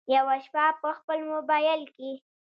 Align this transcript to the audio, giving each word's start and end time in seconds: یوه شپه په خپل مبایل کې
یوه 0.15 0.35
شپه 0.45 0.65
په 0.81 0.89
خپل 0.99 1.19
مبایل 1.31 1.81
کې 1.95 2.11